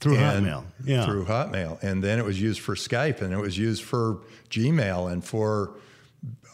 Through 0.00 0.16
And- 0.16 0.46
Hotmail. 0.46 0.64
Yeah. 0.84 1.04
Through 1.06 1.26
Hotmail. 1.26 1.80
And 1.82 2.02
then 2.02 2.18
it 2.18 2.24
was 2.24 2.40
used 2.40 2.60
for 2.60 2.74
Skype 2.74 3.22
and 3.22 3.32
it 3.32 3.38
was 3.38 3.56
used 3.56 3.84
for 3.84 4.18
Gmail 4.50 5.12
and 5.12 5.24
for 5.24 5.74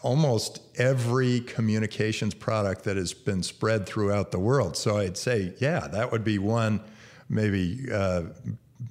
almost 0.01 0.61
every 0.77 1.41
communications 1.41 2.33
product 2.33 2.83
that 2.83 2.95
has 2.95 3.13
been 3.13 3.43
spread 3.43 3.85
throughout 3.85 4.31
the 4.31 4.39
world. 4.39 4.77
So 4.77 4.97
I'd 4.97 5.17
say, 5.17 5.53
yeah, 5.59 5.87
that 5.87 6.11
would 6.11 6.23
be 6.23 6.37
one, 6.37 6.79
maybe 7.27 7.87
uh, 7.91 8.23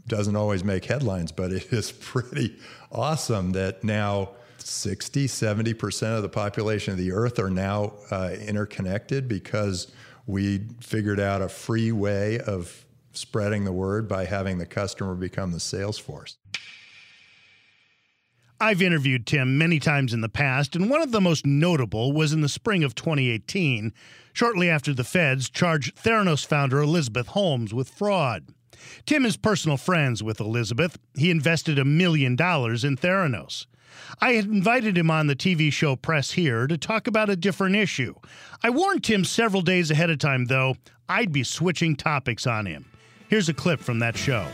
doesn't 0.06 0.37
always 0.37 0.64
make 0.64 0.85
headlines, 0.85 1.32
but 1.32 1.52
it 1.52 1.73
is 1.73 1.92
pretty 2.00 2.56
awesome 2.92 3.52
that 3.52 3.85
now 3.85 4.30
60, 4.68 5.26
70% 5.26 6.16
of 6.16 6.22
the 6.22 6.28
population 6.28 6.92
of 6.92 6.98
the 6.98 7.12
earth 7.12 7.38
are 7.38 7.50
now 7.50 7.94
uh, 8.10 8.34
interconnected 8.40 9.28
because 9.28 9.90
we 10.26 10.60
figured 10.80 11.18
out 11.18 11.42
a 11.42 11.48
free 11.48 11.90
way 11.90 12.38
of 12.38 12.84
spreading 13.12 13.64
the 13.64 13.72
word 13.72 14.08
by 14.08 14.25
having 14.25 14.58
the 14.58 14.66
customer 14.66 15.14
become 15.14 15.52
the 15.52 15.60
sales 15.60 15.98
force. 15.98 16.37
I've 18.60 18.82
interviewed 18.82 19.26
Tim 19.26 19.56
many 19.56 19.78
times 19.78 20.12
in 20.12 20.20
the 20.20 20.28
past, 20.28 20.75
and 20.75 20.90
one 20.90 21.00
of 21.00 21.12
the 21.12 21.20
most 21.20 21.46
notable 21.46 22.12
was 22.12 22.32
in 22.32 22.40
the 22.40 22.48
spring 22.48 22.82
of 22.82 22.94
2018, 22.94 23.92
shortly 24.32 24.68
after 24.68 24.92
the 24.92 25.04
feds 25.04 25.48
charged 25.48 25.96
Theranos 25.96 26.44
founder 26.44 26.80
Elizabeth 26.80 27.28
Holmes 27.28 27.72
with 27.72 27.88
fraud. 27.88 28.48
Tim 29.06 29.25
is 29.25 29.37
personal 29.37 29.76
friends 29.76 30.22
with 30.22 30.40
Elizabeth. 30.40 30.98
He 31.16 31.30
invested 31.30 31.78
a 31.78 31.84
million 31.84 32.34
dollars 32.37 32.84
in 32.84 32.96
Theranos. 32.96 33.66
I 34.21 34.33
had 34.33 34.47
invited 34.47 34.97
him 34.97 35.11
on 35.11 35.26
the 35.26 35.37
TV 35.37 35.73
show 35.73 35.97
Press 35.97 36.33
Here 36.33 36.66
to 36.66 36.76
talk 36.76 37.07
about 37.07 37.30
a 37.30 37.37
different 37.37 37.76
issue. 37.76 38.14
I 38.62 38.71
warned 38.71 39.04
Tim 39.04 39.25
several 39.25 39.62
days 39.62 39.90
ahead 39.90 40.11
of 40.11 40.18
time, 40.18 40.47
though, 40.47 40.76
I'd 41.09 41.33
be 41.33 41.45
switching 41.45 41.97
topics 41.97 42.47
on 42.47 42.66
him. 42.66 42.90
Here's 43.28 43.49
a 43.49 43.54
clip 43.54 43.80
from 43.80 43.99
that 44.00 44.16
show. 44.16 44.47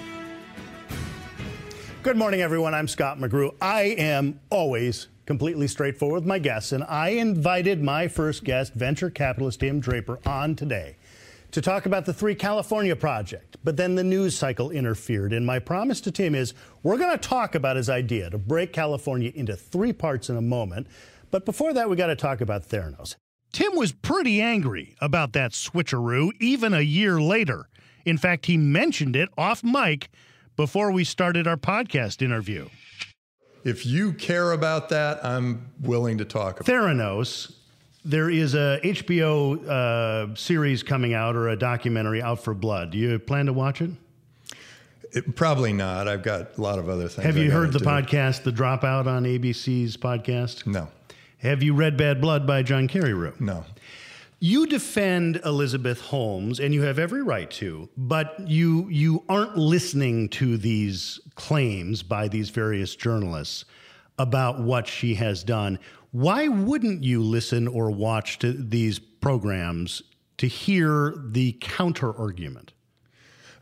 Good 2.03 2.17
morning, 2.17 2.43
everyone. 2.43 2.75
I'm 2.75 2.89
Scott 2.89 3.19
McGrew. 3.19 3.55
I 3.63 3.83
am 3.83 4.41
always 4.51 5.09
completely 5.27 5.69
straightforward 5.69 6.23
with 6.23 6.29
my 6.29 6.39
guests, 6.39 6.73
and 6.73 6.85
I 6.85 7.11
invited 7.11 7.83
my 7.83 8.09
first 8.09 8.45
guest, 8.45 8.75
venture 8.75 9.09
capitalist 9.09 9.61
Tim 9.61 9.81
Draper, 9.81 10.19
on 10.27 10.55
today 10.55 10.97
to 11.55 11.63
talk 11.63 11.87
about 11.87 12.05
the 12.05 12.13
Three 12.13 12.35
California 12.35 12.97
project. 12.97 13.59
But 13.63 13.77
then 13.77 13.95
the 13.95 14.03
news 14.03 14.37
cycle 14.37 14.73
interfered, 14.73 15.33
and 15.33 15.47
my 15.47 15.61
promise 15.61 16.01
to 16.01 16.11
Tim 16.11 16.35
is 16.35 16.53
we're 16.83 16.99
going 16.99 17.17
to 17.17 17.29
talk 17.29 17.55
about 17.55 17.77
his 17.77 17.89
idea 17.89 18.29
to 18.31 18.39
break 18.39 18.73
California 18.73 19.31
into 19.33 19.55
three 19.55 19.93
parts 19.93 20.29
in 20.29 20.37
a 20.37 20.43
moment. 20.43 20.89
But 21.31 21.45
before 21.45 21.73
that, 21.73 21.89
we 21.89 21.95
got 21.95 22.09
to 22.09 22.17
talk 22.17 22.41
about 22.41 22.69
Theranos. 22.69 23.15
Tim 23.53 23.77
was 23.77 23.93
pretty 23.93 24.43
angry 24.43 24.97
about 25.01 25.33
that 25.35 25.53
switcheroo 25.53 26.33
even 26.41 26.75
a 26.75 26.81
year 26.81 27.21
later. 27.21 27.69
In 28.05 28.19
fact, 28.19 28.47
he 28.47 28.57
mentioned 28.57 29.15
it 29.15 29.29
off 29.39 29.63
mic 29.63 30.09
before 30.57 30.91
we 30.91 31.05
started 31.05 31.47
our 31.47 31.57
podcast 31.57 32.21
interview. 32.21 32.69
If 33.63 33.87
you 33.87 34.13
care 34.13 34.51
about 34.51 34.89
that, 34.89 35.25
I'm 35.25 35.71
willing 35.81 36.19
to 36.19 36.25
talk 36.25 36.59
about 36.59 36.67
Theranos. 36.67 37.55
There 38.05 38.29
is 38.29 38.55
a 38.55 38.81
HBO 38.83 39.67
uh, 39.67 40.35
series 40.35 40.83
coming 40.83 41.15
out 41.15 41.37
or 41.37 41.49
a 41.49 41.57
documentary 41.57 42.21
out 42.23 42.43
for 42.43 42.53
blood. 42.53 42.91
Do 42.91 42.99
you 42.99 43.19
plan 43.19 43.47
to 43.47 43.53
watch 43.53 43.81
it? 43.81 43.91
it. 45.13 45.35
Probably 45.37 45.73
not. 45.73 46.07
I've 46.07 46.23
got 46.23 46.59
a 46.59 46.61
lot 46.61 46.79
of 46.79 46.89
other 46.89 47.09
things. 47.09 47.25
Have 47.25 47.37
you 47.39 47.51
heard 47.51 47.73
the 47.73 47.79
do. 47.79 47.85
podcast, 47.85 48.43
The 48.43 48.51
Dropout 48.53 49.07
on 49.07 49.25
ABC's 49.25 49.97
podcast? 49.97 50.67
No, 50.67 50.89
Have 51.39 51.63
you 51.63 51.73
read 51.75 51.97
Bad 51.97 52.21
Blood 52.21 52.47
by 52.47 52.63
John 52.63 52.89
Carreyrou? 52.89 53.41
no. 53.41 53.65
You 54.41 54.67
defend 54.67 55.37
Elizabeth 55.47 56.03
Holmes, 56.03 56.61
and 56.61 56.75
you 56.75 56.83
have 56.83 56.99
every 56.99 57.23
right 57.23 57.51
to, 57.53 57.89
but 57.97 58.35
you 58.47 58.87
you 58.91 59.23
aren't 59.27 59.57
listening 59.57 60.29
to 60.31 60.59
these 60.59 61.19
claims 61.35 62.03
by 62.03 62.29
these 62.29 62.51
various 62.51 62.95
journalists 62.95 63.65
about 64.19 64.61
what 64.61 64.87
she 64.87 65.15
has 65.15 65.45
done. 65.45 65.79
Why 66.15 66.47
wouldn't 66.47 67.03
you 67.03 67.21
listen 67.25 67.67
or 67.67 67.91
watch 67.91 68.39
these 68.41 69.01
programs 69.01 70.01
to 70.37 70.47
hear 70.47 71.13
the 71.17 71.59
counter 71.61 72.17
argument? 72.17 72.73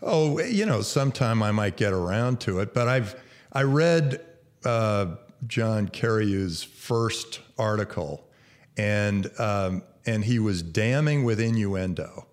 Oh, 0.02 0.38
you 0.38 0.66
know, 0.66 0.82
sometime 0.82 1.42
I 1.42 1.50
might 1.50 1.78
get 1.78 1.94
around 1.94 2.40
to 2.40 2.60
it. 2.60 2.74
But 2.74 2.88
I've 2.88 3.16
I 3.54 3.62
read 3.62 4.20
uh, 4.66 5.14
John 5.46 5.88
Carreyrou's 5.88 6.62
first 6.62 7.40
article, 7.56 8.28
and 8.76 9.30
um, 9.40 9.82
and 10.04 10.22
he 10.22 10.38
was 10.38 10.60
damning 10.60 11.24
with 11.24 11.40
innuendo, 11.40 12.26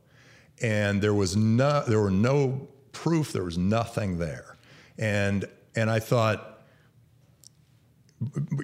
and 0.62 1.02
there 1.02 1.14
was 1.14 1.38
no 1.38 1.86
there 1.88 2.02
were 2.02 2.12
no 2.12 2.68
proof. 2.92 3.32
There 3.32 3.46
was 3.46 3.58
nothing 3.58 4.18
there, 4.18 4.58
and 4.98 5.46
and 5.78 5.90
I 5.90 6.00
thought, 6.00 6.49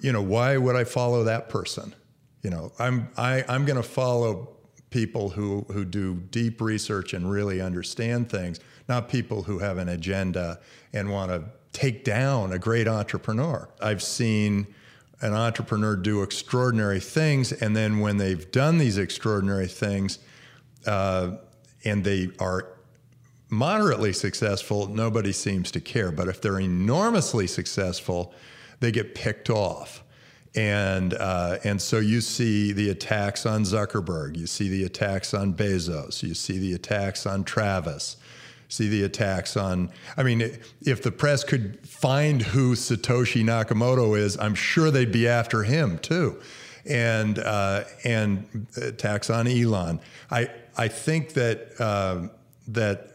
you 0.02 0.12
know, 0.12 0.22
why 0.22 0.58
would 0.58 0.76
I 0.76 0.84
follow 0.84 1.24
that 1.24 1.50
person? 1.50 1.96
You 2.42 2.50
know, 2.50 2.72
I'm 2.80 3.10
I, 3.18 3.44
I'm 3.48 3.66
going 3.66 3.78
to 3.78 3.88
follow 3.88 4.50
people 4.90 5.30
who 5.30 5.66
who 5.72 5.86
do 5.86 6.16
deep 6.32 6.62
research 6.62 7.14
and 7.14 7.30
really 7.30 7.62
understand 7.62 8.30
things, 8.30 8.60
not 8.88 9.10
people 9.10 9.44
who 9.44 9.60
have 9.60 9.78
an 9.78 9.90
agenda 9.90 10.60
and 10.94 11.10
want 11.10 11.32
to 11.32 11.44
take 11.72 12.04
down 12.04 12.54
a 12.54 12.60
great 12.60 12.88
entrepreneur. 12.88 13.70
I've 13.82 14.04
seen 14.04 14.68
an 15.22 15.34
entrepreneur 15.34 15.96
do 15.96 16.22
extraordinary 16.22 17.00
things, 17.00 17.52
and 17.52 17.76
then 17.76 18.00
when 18.00 18.18
they've 18.18 18.50
done 18.52 18.78
these 18.78 18.98
extraordinary 18.98 19.68
things, 19.68 20.20
uh, 20.86 21.32
and 21.84 22.04
they 22.04 22.30
are 22.40 22.68
moderately 23.50 24.12
successful, 24.14 24.88
nobody 24.88 25.32
seems 25.32 25.72
to 25.72 25.80
care. 25.80 26.12
But 26.12 26.28
if 26.28 26.42
they're 26.42 26.60
enormously 26.60 27.48
successful, 27.48 28.34
they 28.80 28.92
get 28.92 29.16
picked 29.16 29.50
off. 29.50 30.04
And, 30.56 31.14
uh, 31.14 31.58
and 31.64 31.82
so 31.82 32.00
you 32.00 32.22
see 32.22 32.72
the 32.72 32.90
attacks 32.90 33.46
on 33.46 33.64
Zuckerberg, 33.64 34.38
you 34.38 34.48
see 34.48 34.70
the 34.70 34.86
attacks 34.86 35.34
on 35.34 35.54
Bezos, 35.54 36.24
you 36.24 36.34
see 36.34 36.58
the 36.60 36.74
attacks 36.74 37.26
on 37.26 37.44
Travis, 37.44 38.16
see 38.70 38.88
the 38.88 39.04
attacks 39.04 39.58
on. 39.58 39.92
I 40.16 40.24
mean, 40.24 40.42
if 40.82 41.04
the 41.04 41.12
press 41.12 41.44
could 41.44 41.86
find 41.86 42.42
who 42.42 42.76
Satoshi 42.76 43.44
Nakamoto 43.44 44.18
is, 44.18 44.38
I'm 44.38 44.56
sure 44.56 44.92
they'd 44.92 45.12
be 45.12 45.28
after 45.28 45.64
him 45.64 46.00
too. 46.00 46.42
And, 46.86 47.38
uh, 47.40 47.84
and 48.06 48.68
attacks 48.78 49.30
on 49.30 49.48
Elon. 49.48 50.00
I, 50.32 50.50
I 50.78 50.88
think 50.88 51.34
that, 51.34 51.80
um 51.82 52.32
that 52.68 53.12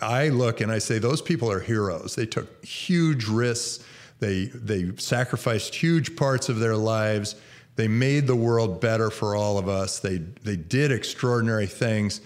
I 0.00 0.28
look 0.28 0.60
and 0.60 0.70
I 0.70 0.78
say 0.78 0.98
those 0.98 1.22
people 1.22 1.50
are 1.50 1.60
heroes. 1.60 2.14
They 2.14 2.26
took 2.26 2.64
huge 2.64 3.26
risks. 3.26 3.84
They 4.20 4.46
they 4.46 4.92
sacrificed 4.96 5.74
huge 5.74 6.16
parts 6.16 6.48
of 6.48 6.58
their 6.58 6.76
lives. 6.76 7.36
They 7.76 7.88
made 7.88 8.26
the 8.26 8.36
world 8.36 8.80
better 8.80 9.10
for 9.10 9.36
all 9.36 9.58
of 9.58 9.68
us. 9.68 10.00
They 10.00 10.18
they 10.18 10.56
did 10.56 10.92
extraordinary 10.92 11.66
things. 11.66 12.20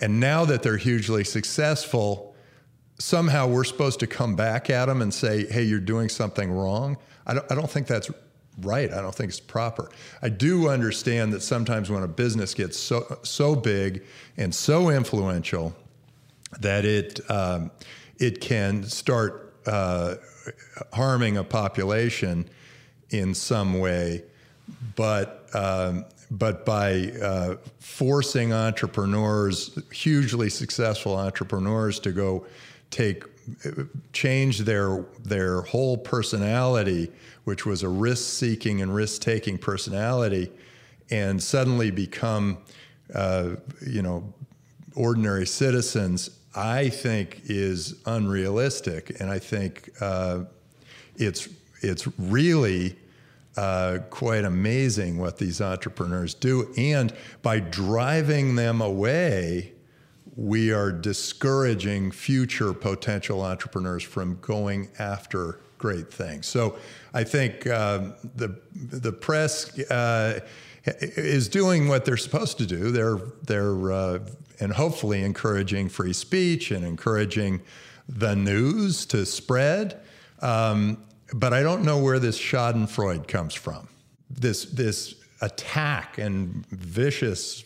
And 0.00 0.20
now 0.20 0.44
that 0.44 0.62
they're 0.62 0.76
hugely 0.76 1.24
successful, 1.24 2.34
somehow 2.98 3.48
we're 3.48 3.64
supposed 3.64 4.00
to 4.00 4.06
come 4.06 4.36
back 4.36 4.70
at 4.70 4.86
them 4.86 5.02
and 5.02 5.12
say, 5.12 5.46
"Hey, 5.46 5.64
you're 5.64 5.80
doing 5.80 6.08
something 6.08 6.50
wrong." 6.50 6.96
I 7.26 7.34
don't 7.34 7.52
I 7.52 7.54
don't 7.54 7.70
think 7.70 7.86
that's 7.86 8.10
right. 8.60 8.92
I 8.92 9.00
don't 9.00 9.14
think 9.14 9.30
it's 9.30 9.40
proper. 9.40 9.90
I 10.22 10.28
do 10.28 10.68
understand 10.68 11.32
that 11.32 11.42
sometimes 11.42 11.90
when 11.90 12.02
a 12.02 12.08
business 12.08 12.54
gets 12.54 12.78
so 12.78 13.18
so 13.22 13.54
big 13.54 14.04
and 14.36 14.54
so 14.54 14.90
influential 14.90 15.76
that 16.60 16.84
it 16.84 17.20
um, 17.30 17.70
it 18.18 18.40
can 18.40 18.82
start 18.84 19.54
uh, 19.66 20.16
harming 20.92 21.36
a 21.36 21.44
population 21.44 22.48
in 23.10 23.34
some 23.34 23.78
way, 23.78 24.22
but 24.96 25.48
um, 25.54 26.04
but 26.30 26.66
by 26.66 27.10
uh, 27.22 27.56
forcing 27.78 28.52
entrepreneurs, 28.52 29.78
hugely 29.90 30.50
successful 30.50 31.16
entrepreneurs, 31.16 31.98
to 32.00 32.12
go 32.12 32.46
take 32.90 33.24
change 34.12 34.60
their 34.60 35.04
their 35.24 35.62
whole 35.62 35.96
personality, 35.96 37.10
which 37.44 37.64
was 37.64 37.82
a 37.82 37.88
risk-seeking 37.88 38.82
and 38.82 38.94
risk-taking 38.94 39.58
personality, 39.58 40.52
and 41.10 41.42
suddenly 41.42 41.90
become, 41.90 42.58
uh, 43.14 43.50
you 43.86 44.02
know, 44.02 44.34
ordinary 44.94 45.46
citizens, 45.46 46.37
I 46.58 46.88
think 46.88 47.42
is 47.44 47.94
unrealistic, 48.04 49.20
and 49.20 49.30
I 49.30 49.38
think 49.38 49.90
uh, 50.00 50.40
it's 51.14 51.48
it's 51.82 52.08
really 52.18 52.96
uh, 53.56 53.98
quite 54.10 54.44
amazing 54.44 55.18
what 55.18 55.38
these 55.38 55.60
entrepreneurs 55.60 56.34
do, 56.34 56.74
and 56.76 57.14
by 57.42 57.60
driving 57.60 58.56
them 58.56 58.80
away, 58.80 59.72
we 60.34 60.72
are 60.72 60.90
discouraging 60.90 62.10
future 62.10 62.72
potential 62.72 63.42
entrepreneurs 63.42 64.02
from 64.02 64.38
going 64.40 64.88
after 64.98 65.60
great 65.78 66.12
things. 66.12 66.48
So 66.48 66.76
I 67.14 67.22
think 67.22 67.68
um, 67.68 68.14
the 68.34 68.58
the 68.74 69.12
press. 69.12 69.78
Is 71.00 71.48
doing 71.48 71.88
what 71.88 72.04
they're 72.04 72.16
supposed 72.16 72.58
to 72.58 72.66
do. 72.66 72.90
They're 72.90 73.18
they're 73.42 73.92
uh, 73.92 74.18
and 74.60 74.72
hopefully 74.72 75.22
encouraging 75.22 75.88
free 75.88 76.12
speech 76.12 76.70
and 76.70 76.84
encouraging 76.84 77.62
the 78.08 78.34
news 78.34 79.06
to 79.06 79.26
spread. 79.26 80.00
Um, 80.40 81.04
but 81.34 81.52
I 81.52 81.62
don't 81.62 81.84
know 81.84 81.98
where 81.98 82.18
this 82.18 82.38
Schadenfreude 82.38 83.28
comes 83.28 83.54
from. 83.54 83.88
This 84.30 84.64
this 84.66 85.14
attack 85.40 86.18
and 86.18 86.66
vicious 86.68 87.64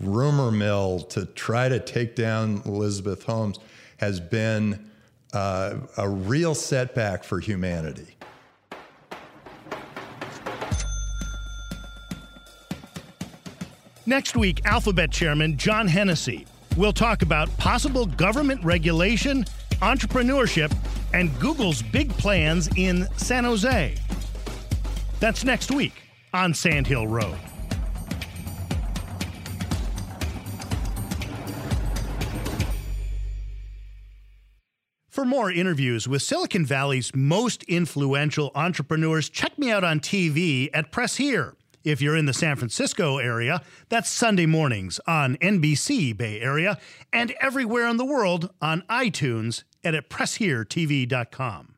rumor 0.00 0.50
mill 0.50 1.00
to 1.00 1.26
try 1.26 1.68
to 1.68 1.80
take 1.80 2.14
down 2.14 2.62
Elizabeth 2.66 3.24
Holmes 3.24 3.58
has 3.98 4.20
been 4.20 4.90
uh, 5.32 5.74
a 5.96 6.08
real 6.08 6.54
setback 6.54 7.24
for 7.24 7.40
humanity. 7.40 8.16
Next 14.04 14.36
week, 14.36 14.60
Alphabet 14.64 15.12
Chairman 15.12 15.56
John 15.56 15.86
Hennessy 15.86 16.44
will 16.76 16.92
talk 16.92 17.22
about 17.22 17.56
possible 17.56 18.06
government 18.06 18.64
regulation, 18.64 19.44
entrepreneurship, 19.80 20.74
and 21.14 21.30
Google's 21.38 21.82
big 21.82 22.10
plans 22.10 22.68
in 22.76 23.06
San 23.16 23.44
Jose. 23.44 23.94
That's 25.20 25.44
next 25.44 25.70
week 25.70 25.92
on 26.34 26.52
Sand 26.52 26.88
Hill 26.88 27.06
Road. 27.06 27.36
For 35.08 35.24
more 35.24 35.52
interviews 35.52 36.08
with 36.08 36.22
Silicon 36.22 36.66
Valley's 36.66 37.14
most 37.14 37.62
influential 37.64 38.50
entrepreneurs, 38.56 39.28
check 39.28 39.56
me 39.56 39.70
out 39.70 39.84
on 39.84 40.00
TV 40.00 40.70
at 40.74 40.90
Press 40.90 41.14
Here. 41.16 41.54
If 41.84 42.00
you're 42.00 42.16
in 42.16 42.26
the 42.26 42.32
San 42.32 42.56
Francisco 42.56 43.18
area, 43.18 43.62
that's 43.88 44.08
Sunday 44.08 44.46
mornings 44.46 45.00
on 45.06 45.36
NBC 45.36 46.16
Bay 46.16 46.40
Area 46.40 46.78
and 47.12 47.32
everywhere 47.40 47.88
in 47.88 47.96
the 47.96 48.04
world 48.04 48.50
on 48.60 48.82
iTunes 48.88 49.64
and 49.82 49.96
at 49.96 50.08
PressHereTV.com. 50.08 51.71